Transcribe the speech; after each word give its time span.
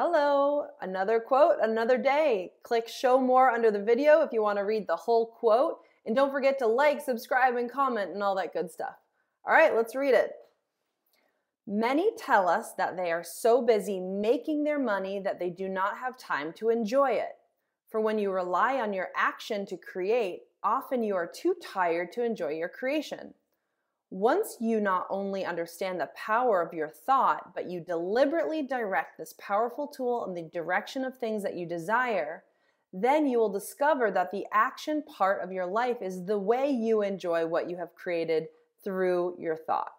Hello, 0.00 0.68
another 0.80 1.18
quote, 1.18 1.56
another 1.60 1.98
day. 1.98 2.52
Click 2.62 2.86
show 2.86 3.18
more 3.20 3.50
under 3.50 3.72
the 3.72 3.82
video 3.82 4.20
if 4.20 4.32
you 4.32 4.40
want 4.40 4.56
to 4.58 4.64
read 4.64 4.86
the 4.86 4.94
whole 4.94 5.26
quote. 5.26 5.78
And 6.06 6.14
don't 6.14 6.30
forget 6.30 6.56
to 6.60 6.68
like, 6.68 7.00
subscribe, 7.00 7.56
and 7.56 7.68
comment 7.68 8.12
and 8.12 8.22
all 8.22 8.36
that 8.36 8.52
good 8.52 8.70
stuff. 8.70 8.94
All 9.44 9.52
right, 9.52 9.74
let's 9.74 9.96
read 9.96 10.14
it. 10.14 10.30
Many 11.66 12.12
tell 12.16 12.48
us 12.48 12.74
that 12.74 12.96
they 12.96 13.10
are 13.10 13.24
so 13.24 13.60
busy 13.60 13.98
making 13.98 14.62
their 14.62 14.78
money 14.78 15.18
that 15.18 15.40
they 15.40 15.50
do 15.50 15.68
not 15.68 15.98
have 15.98 16.16
time 16.16 16.52
to 16.58 16.68
enjoy 16.68 17.10
it. 17.14 17.32
For 17.90 18.00
when 18.00 18.20
you 18.20 18.30
rely 18.30 18.76
on 18.76 18.92
your 18.92 19.08
action 19.16 19.66
to 19.66 19.76
create, 19.76 20.42
often 20.62 21.02
you 21.02 21.16
are 21.16 21.26
too 21.26 21.56
tired 21.60 22.12
to 22.12 22.24
enjoy 22.24 22.50
your 22.50 22.68
creation. 22.68 23.34
Once 24.10 24.56
you 24.58 24.80
not 24.80 25.06
only 25.10 25.44
understand 25.44 26.00
the 26.00 26.10
power 26.16 26.62
of 26.62 26.72
your 26.72 26.88
thought, 26.88 27.54
but 27.54 27.68
you 27.68 27.80
deliberately 27.80 28.62
direct 28.62 29.18
this 29.18 29.34
powerful 29.38 29.86
tool 29.86 30.24
in 30.26 30.34
the 30.34 30.50
direction 30.50 31.04
of 31.04 31.18
things 31.18 31.42
that 31.42 31.56
you 31.56 31.66
desire, 31.66 32.42
then 32.92 33.26
you 33.26 33.38
will 33.38 33.50
discover 33.50 34.10
that 34.10 34.30
the 34.30 34.46
action 34.52 35.02
part 35.02 35.42
of 35.42 35.52
your 35.52 35.66
life 35.66 36.00
is 36.00 36.24
the 36.24 36.38
way 36.38 36.70
you 36.70 37.02
enjoy 37.02 37.46
what 37.46 37.68
you 37.68 37.76
have 37.76 37.94
created 37.94 38.48
through 38.82 39.36
your 39.38 39.56
thought. 39.56 39.92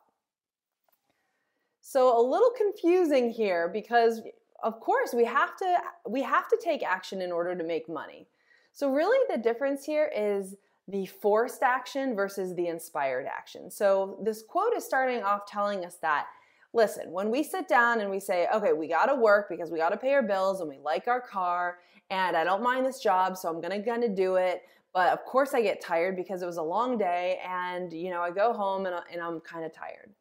So 1.81 2.19
a 2.19 2.21
little 2.21 2.51
confusing 2.57 3.29
here 3.29 3.67
because 3.67 4.21
of 4.63 4.79
course 4.79 5.13
we 5.13 5.25
have 5.25 5.55
to 5.57 5.77
we 6.07 6.21
have 6.21 6.47
to 6.49 6.59
take 6.63 6.83
action 6.83 7.21
in 7.21 7.31
order 7.31 7.55
to 7.55 7.63
make 7.63 7.87
money. 7.87 8.27
So 8.73 8.91
really 8.91 9.19
the 9.29 9.41
difference 9.41 9.85
here 9.85 10.11
is 10.15 10.55
the 10.89 11.05
forced 11.05 11.63
action 11.63 12.15
versus 12.15 12.55
the 12.55 12.67
inspired 12.67 13.25
action. 13.25 13.69
So 13.69 14.19
this 14.23 14.43
quote 14.47 14.73
is 14.75 14.83
starting 14.83 15.23
off 15.23 15.45
telling 15.45 15.85
us 15.85 15.97
that 16.01 16.27
listen, 16.73 17.11
when 17.11 17.31
we 17.31 17.43
sit 17.43 17.67
down 17.67 18.01
and 18.01 18.11
we 18.11 18.19
say, 18.19 18.47
okay, 18.53 18.73
we 18.73 18.87
got 18.87 19.07
to 19.07 19.15
work 19.15 19.47
because 19.49 19.71
we 19.71 19.79
got 19.79 19.89
to 19.89 19.97
pay 19.97 20.13
our 20.13 20.21
bills 20.21 20.59
and 20.59 20.69
we 20.69 20.77
like 20.77 21.07
our 21.07 21.21
car 21.21 21.79
and 22.11 22.35
I 22.35 22.43
don't 22.43 22.63
mind 22.63 22.85
this 22.85 22.99
job, 22.99 23.37
so 23.37 23.49
I'm 23.49 23.61
going 23.61 23.71
to 23.71 23.79
going 23.79 24.01
to 24.01 24.09
do 24.09 24.35
it. 24.35 24.63
But 24.93 25.13
of 25.13 25.23
course 25.25 25.53
I 25.53 25.61
get 25.61 25.81
tired 25.81 26.15
because 26.15 26.41
it 26.41 26.45
was 26.45 26.57
a 26.57 26.63
long 26.63 26.97
day 26.97 27.39
and 27.47 27.91
you 27.93 28.09
know, 28.09 28.21
I 28.21 28.31
go 28.31 28.53
home 28.53 28.85
and, 28.85 28.95
and 29.11 29.21
I'm 29.21 29.39
kind 29.41 29.65
of 29.65 29.73
tired. 29.73 30.11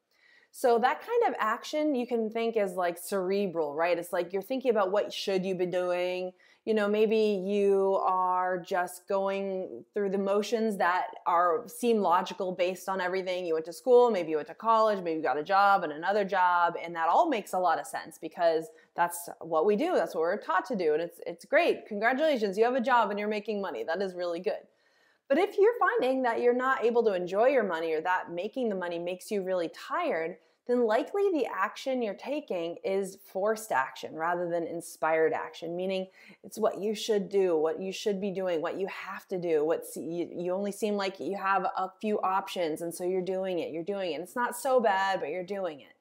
So 0.51 0.79
that 0.79 1.01
kind 1.01 1.23
of 1.29 1.35
action 1.39 1.95
you 1.95 2.07
can 2.07 2.31
think 2.31 2.57
is 2.57 2.75
like 2.75 2.99
cerebral, 2.99 3.75
right? 3.75 3.99
It's 3.99 4.13
like 4.13 4.33
you're 4.33 4.43
thinking 4.43 4.71
about 4.71 4.91
what 4.91 5.13
should 5.13 5.45
you 5.45 5.55
be 5.55 5.67
doing, 5.67 6.33
you 6.69 6.75
know 6.75 6.87
maybe 6.87 7.43
you 7.47 7.99
are 8.03 8.59
just 8.59 9.09
going 9.09 9.83
through 9.95 10.11
the 10.11 10.19
motions 10.19 10.77
that 10.77 11.07
are 11.27 11.65
seem 11.67 12.03
logical 12.03 12.53
based 12.53 12.91
on 12.91 13.01
everything. 13.01 13.47
You 13.47 13.55
went 13.55 13.65
to 13.65 13.73
school 13.73 14.11
maybe 14.11 14.29
you 14.33 14.37
went 14.37 14.49
to 14.49 14.55
college 14.55 15.03
maybe 15.03 15.17
you 15.17 15.23
got 15.23 15.39
a 15.39 15.43
job 15.43 15.83
and 15.83 15.95
another 15.95 16.27
job 16.27 16.75
and 16.85 16.95
that 16.95 17.09
all 17.09 17.27
makes 17.27 17.55
a 17.55 17.59
lot 17.59 17.81
of 17.81 17.87
sense 17.87 18.19
because 18.19 18.67
that's 18.95 19.31
what 19.41 19.65
we 19.65 19.77
do 19.77 19.95
that's 19.95 20.15
what 20.15 20.21
we're 20.21 20.37
taught 20.37 20.67
to 20.67 20.77
do 20.77 20.93
and 20.93 21.01
it's 21.01 21.21
it's 21.27 21.47
great. 21.47 21.87
Congratulations 21.87 22.59
you 22.59 22.65
have 22.65 22.75
a 22.75 22.83
job 22.83 23.09
and 23.09 23.19
you're 23.19 23.29
making 23.29 23.63
money. 23.63 23.83
That 23.83 24.03
is 24.03 24.13
really 24.15 24.41
good. 24.41 24.65
But 25.27 25.39
if 25.39 25.57
you're 25.57 25.79
finding 25.81 26.23
that 26.25 26.43
you're 26.43 26.61
not 26.67 26.85
able 26.85 27.03
to 27.05 27.15
enjoy 27.15 27.47
your 27.47 27.65
money 27.65 27.95
or 27.95 28.03
that 28.03 28.31
making 28.31 28.69
the 28.69 28.75
money 28.75 28.99
makes 28.99 29.31
you 29.31 29.43
really 29.43 29.71
tired 29.71 30.37
then 30.69 30.85
likely 30.85 31.31
the 31.33 31.47
action 31.47 32.03
you're 32.03 32.13
taking 32.13 32.77
is 32.85 33.17
forced 33.33 33.73
action 33.73 34.15
rather 34.15 34.51
than 34.51 34.67
inspired 34.67 35.33
action, 35.33 35.75
meaning 35.75 36.07
it's 36.45 36.59
what 36.59 36.79
you 36.79 36.95
should 36.95 37.31
do, 37.31 37.57
what 37.57 37.81
you 37.81 37.91
should 37.91 38.21
be 38.21 38.31
doing, 38.31 38.61
what 38.61 38.79
you 38.79 38.87
have 38.87 39.27
to 39.29 39.39
do, 39.39 39.65
what 39.65 39.85
you, 39.97 40.29
you 40.31 40.53
only 40.53 40.71
seem 40.71 40.95
like 40.95 41.19
you 41.19 41.39
have 41.39 41.65
a 41.65 41.91
few 42.01 42.21
options, 42.21 42.83
and 42.83 42.95
so 42.95 43.03
you're 43.03 43.23
doing 43.23 43.61
it, 43.61 43.73
you're 43.73 43.83
doing 43.83 44.13
it. 44.13 44.21
It's 44.21 44.37
not 44.37 44.57
so 44.57 44.79
bad, 44.79 45.21
but 45.21 45.31
you're 45.31 45.43
doing 45.43 45.81
it. 45.81 45.95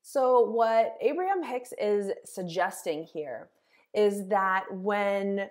So, 0.00 0.40
what 0.40 0.96
Abraham 1.00 1.42
Hicks 1.42 1.72
is 1.78 2.10
suggesting 2.24 3.04
here 3.04 3.50
is 3.94 4.26
that 4.28 4.64
when 4.72 5.48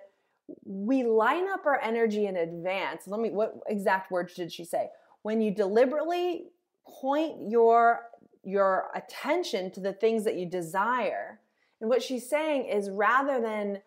we 0.64 1.04
line 1.04 1.48
up 1.48 1.64
our 1.64 1.80
energy 1.80 2.26
in 2.26 2.36
advance, 2.36 3.04
let 3.06 3.20
me, 3.20 3.30
what 3.30 3.54
exact 3.68 4.10
words 4.10 4.34
did 4.34 4.52
she 4.52 4.64
say? 4.64 4.88
When 5.22 5.40
you 5.40 5.54
deliberately 5.54 6.46
point 6.84 7.48
your 7.48 8.00
your 8.44 8.90
attention 8.94 9.70
to 9.72 9.80
the 9.80 9.92
things 9.92 10.24
that 10.24 10.36
you 10.36 10.46
desire. 10.46 11.40
And 11.80 11.88
what 11.88 12.02
she's 12.02 12.28
saying 12.28 12.66
is 12.66 12.90
rather 12.90 13.40
than 13.40 13.80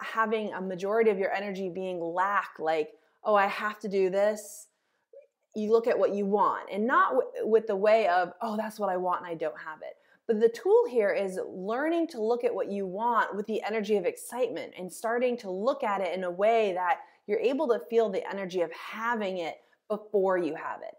having 0.00 0.52
a 0.52 0.60
majority 0.60 1.10
of 1.10 1.18
your 1.18 1.32
energy 1.32 1.68
being 1.68 2.00
lack, 2.00 2.52
like, 2.58 2.90
oh, 3.24 3.34
I 3.34 3.46
have 3.46 3.78
to 3.80 3.88
do 3.88 4.10
this, 4.10 4.68
you 5.54 5.72
look 5.72 5.86
at 5.86 5.98
what 5.98 6.14
you 6.14 6.24
want 6.24 6.68
and 6.70 6.86
not 6.86 7.10
w- 7.10 7.30
with 7.42 7.66
the 7.66 7.76
way 7.76 8.06
of, 8.08 8.32
oh, 8.42 8.56
that's 8.56 8.78
what 8.78 8.90
I 8.90 8.96
want 8.96 9.22
and 9.22 9.30
I 9.30 9.34
don't 9.34 9.58
have 9.58 9.80
it. 9.82 9.96
But 10.26 10.40
the 10.40 10.48
tool 10.48 10.84
here 10.90 11.10
is 11.10 11.40
learning 11.48 12.08
to 12.08 12.22
look 12.22 12.44
at 12.44 12.54
what 12.54 12.70
you 12.70 12.86
want 12.86 13.34
with 13.34 13.46
the 13.46 13.62
energy 13.62 13.96
of 13.96 14.04
excitement 14.04 14.74
and 14.78 14.92
starting 14.92 15.38
to 15.38 15.50
look 15.50 15.82
at 15.82 16.02
it 16.02 16.14
in 16.14 16.24
a 16.24 16.30
way 16.30 16.74
that 16.74 16.98
you're 17.26 17.40
able 17.40 17.66
to 17.68 17.80
feel 17.88 18.10
the 18.10 18.28
energy 18.28 18.60
of 18.60 18.70
having 18.72 19.38
it 19.38 19.56
before 19.88 20.36
you 20.36 20.54
have 20.54 20.80
it. 20.82 20.94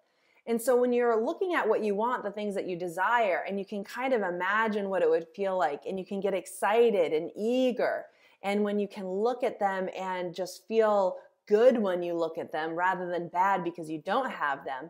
And 0.49 0.59
so 0.59 0.75
when 0.75 0.91
you're 0.91 1.23
looking 1.23 1.53
at 1.53 1.69
what 1.69 1.83
you 1.83 1.93
want, 1.93 2.23
the 2.23 2.31
things 2.31 2.55
that 2.55 2.67
you 2.67 2.75
desire, 2.75 3.45
and 3.47 3.59
you 3.59 3.65
can 3.65 3.83
kind 3.83 4.13
of 4.13 4.23
imagine 4.23 4.89
what 4.89 5.03
it 5.03 5.09
would 5.09 5.27
feel 5.35 5.55
like, 5.55 5.85
and 5.85 5.99
you 5.99 6.03
can 6.03 6.19
get 6.19 6.33
excited 6.33 7.13
and 7.13 7.29
eager. 7.37 8.05
And 8.41 8.63
when 8.63 8.79
you 8.79 8.87
can 8.87 9.07
look 9.07 9.43
at 9.43 9.59
them 9.59 9.89
and 9.95 10.33
just 10.33 10.67
feel 10.67 11.17
good 11.47 11.77
when 11.77 12.01
you 12.01 12.15
look 12.15 12.39
at 12.39 12.51
them 12.51 12.73
rather 12.73 13.07
than 13.11 13.27
bad 13.27 13.63
because 13.63 13.91
you 13.91 14.01
don't 14.03 14.31
have 14.31 14.65
them, 14.65 14.89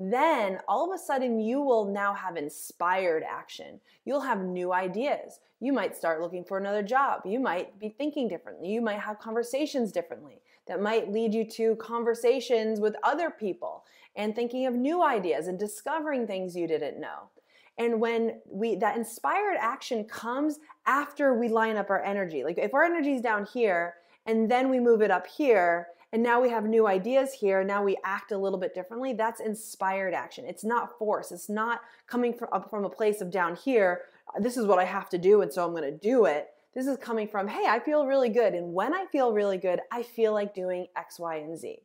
then 0.00 0.60
all 0.68 0.88
of 0.88 0.94
a 0.94 1.02
sudden 1.02 1.40
you 1.40 1.60
will 1.60 1.84
now 1.84 2.14
have 2.14 2.36
inspired 2.36 3.24
action. 3.28 3.80
You'll 4.04 4.20
have 4.20 4.44
new 4.44 4.72
ideas. 4.72 5.40
You 5.58 5.72
might 5.72 5.96
start 5.96 6.20
looking 6.20 6.44
for 6.44 6.56
another 6.56 6.84
job. 6.84 7.22
You 7.24 7.40
might 7.40 7.78
be 7.80 7.88
thinking 7.88 8.28
differently. 8.28 8.68
You 8.68 8.80
might 8.80 9.00
have 9.00 9.18
conversations 9.18 9.90
differently 9.90 10.40
that 10.68 10.80
might 10.80 11.12
lead 11.12 11.34
you 11.34 11.44
to 11.44 11.74
conversations 11.76 12.78
with 12.78 12.94
other 13.02 13.28
people 13.28 13.84
and 14.14 14.36
thinking 14.36 14.66
of 14.66 14.74
new 14.74 15.02
ideas 15.02 15.48
and 15.48 15.58
discovering 15.58 16.26
things 16.26 16.54
you 16.54 16.68
didn't 16.68 17.00
know. 17.00 17.30
And 17.76 18.00
when 18.00 18.40
we 18.48 18.76
that 18.76 18.96
inspired 18.96 19.56
action 19.58 20.04
comes 20.04 20.60
after 20.86 21.34
we 21.34 21.48
line 21.48 21.76
up 21.76 21.90
our 21.90 22.02
energy. 22.02 22.44
Like 22.44 22.58
if 22.58 22.72
our 22.74 22.84
energy 22.84 23.14
is 23.14 23.20
down 23.20 23.46
here 23.52 23.94
and 24.26 24.48
then 24.48 24.70
we 24.70 24.78
move 24.78 25.02
it 25.02 25.10
up 25.10 25.26
here, 25.26 25.88
and 26.12 26.22
now 26.22 26.40
we 26.40 26.48
have 26.48 26.64
new 26.64 26.86
ideas 26.86 27.32
here 27.32 27.62
now 27.62 27.82
we 27.82 27.96
act 28.04 28.32
a 28.32 28.38
little 28.38 28.58
bit 28.58 28.74
differently 28.74 29.12
that's 29.12 29.40
inspired 29.40 30.14
action. 30.14 30.44
It's 30.46 30.64
not 30.64 30.98
force 30.98 31.32
it's 31.32 31.48
not 31.48 31.80
coming 32.06 32.32
from 32.32 32.48
up 32.52 32.70
from 32.70 32.84
a 32.84 32.90
place 32.90 33.20
of 33.20 33.30
down 33.30 33.56
here 33.56 34.02
this 34.40 34.56
is 34.56 34.66
what 34.66 34.78
i 34.78 34.84
have 34.84 35.08
to 35.10 35.18
do 35.18 35.42
and 35.42 35.52
so 35.52 35.64
i'm 35.64 35.72
going 35.72 35.82
to 35.82 35.96
do 35.96 36.24
it. 36.24 36.48
This 36.74 36.86
is 36.86 36.96
coming 36.98 37.28
from 37.28 37.48
hey 37.48 37.66
i 37.68 37.78
feel 37.78 38.06
really 38.06 38.28
good 38.28 38.54
and 38.54 38.72
when 38.72 38.94
i 38.94 39.06
feel 39.06 39.32
really 39.32 39.58
good 39.58 39.80
i 39.92 40.02
feel 40.02 40.32
like 40.32 40.54
doing 40.54 40.86
x 40.96 41.18
y 41.18 41.36
and 41.36 41.58
z. 41.58 41.78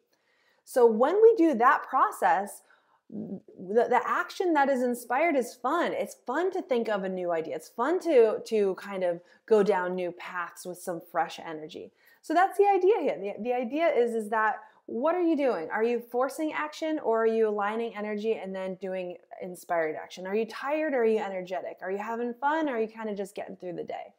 So 0.65 0.85
when 0.85 1.21
we 1.21 1.35
do 1.37 1.55
that 1.55 1.83
process 1.83 2.61
the, 3.09 3.85
the 3.89 4.01
action 4.05 4.53
that 4.53 4.69
is 4.69 4.81
inspired 4.81 5.35
is 5.35 5.53
fun. 5.53 5.93
It's 5.93 6.15
fun 6.25 6.51
to 6.51 6.61
think 6.63 6.89
of 6.89 7.03
a 7.03 7.09
new 7.09 7.31
idea. 7.31 7.55
It's 7.55 7.69
fun 7.69 7.99
to 8.01 8.39
to 8.43 8.75
kind 8.75 9.03
of 9.03 9.21
go 9.45 9.61
down 9.61 9.93
new 9.93 10.11
paths 10.11 10.65
with 10.65 10.79
some 10.79 11.01
fresh 11.11 11.39
energy 11.39 11.91
so 12.23 12.33
that's 12.33 12.57
the 12.57 12.65
idea 12.65 13.01
here. 13.01 13.17
The, 13.19 13.43
the 13.43 13.53
idea 13.53 13.87
is, 13.89 14.15
is 14.15 14.29
that 14.29 14.55
what 14.85 15.13
are 15.13 15.21
you 15.21 15.35
doing? 15.35 15.69
Are 15.71 15.83
you 15.83 15.99
forcing 15.99 16.53
action 16.53 16.99
or 17.03 17.23
are 17.23 17.27
you 17.27 17.49
aligning 17.49 17.95
energy 17.95 18.39
and 18.41 18.55
then 18.55 18.77
doing 18.81 19.17
inspired 19.41 19.95
action? 20.01 20.25
Are 20.25 20.35
you 20.35 20.45
tired 20.45 20.93
or 20.93 21.01
are 21.01 21.05
you 21.05 21.19
energetic? 21.19 21.77
Are 21.81 21.91
you 21.91 21.97
having 21.97 22.33
fun 22.33 22.69
or 22.69 22.77
are 22.77 22.81
you 22.81 22.87
kind 22.87 23.09
of 23.09 23.17
just 23.17 23.35
getting 23.35 23.57
through 23.57 23.73
the 23.73 23.83
day? 23.83 24.13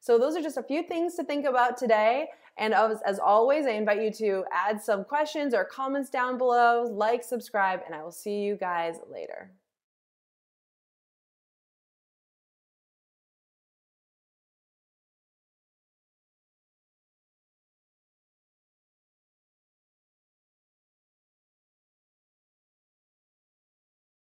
So 0.00 0.18
those 0.18 0.36
are 0.36 0.42
just 0.42 0.58
a 0.58 0.62
few 0.62 0.82
things 0.82 1.14
to 1.14 1.24
think 1.24 1.46
about 1.46 1.78
today. 1.78 2.28
And 2.58 2.74
as, 2.74 3.00
as 3.06 3.18
always, 3.18 3.64
I 3.64 3.70
invite 3.70 4.02
you 4.02 4.12
to 4.12 4.44
add 4.52 4.82
some 4.82 5.04
questions 5.04 5.54
or 5.54 5.64
comments 5.64 6.10
down 6.10 6.38
below, 6.38 6.84
like, 6.84 7.24
subscribe, 7.24 7.80
and 7.86 7.94
I 7.94 8.02
will 8.02 8.12
see 8.12 8.40
you 8.40 8.56
guys 8.56 8.96
later. 9.10 9.50